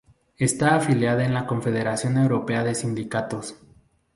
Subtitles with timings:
[0.39, 3.55] Está afiliada a la Confederación Europea de Sindicatos.